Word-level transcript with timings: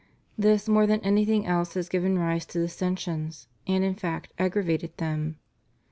This, 0.35 0.67
more 0.67 0.87
than 0.87 0.99
anything 1.01 1.45
else, 1.45 1.75
has 1.75 1.87
given 1.87 2.17
rise 2.17 2.43
to 2.47 2.59
dissensions, 2.59 3.47
and 3.67 3.83
in 3.83 3.93
fact 3.93 4.33
aggravated 4.39 4.97
them. 4.97 5.37